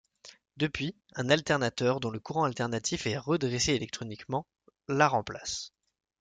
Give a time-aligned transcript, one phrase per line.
[0.57, 4.47] Depuis, un alternateur, dont le courant alternatif est redressé électroniquement,
[4.87, 5.73] la remplace.